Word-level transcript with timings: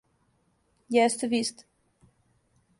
Јесте, 0.97 1.31
ви 1.35 1.43
сте! 1.53 1.71